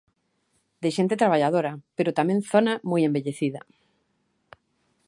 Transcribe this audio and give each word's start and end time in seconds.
De 0.81 0.89
xente 0.95 1.19
traballadora, 1.21 1.71
pero 1.97 2.15
tamén 2.19 2.39
zona 2.51 2.73
moi 2.91 3.01
envellecida. 3.07 3.61